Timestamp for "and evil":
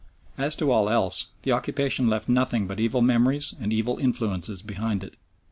3.61-3.99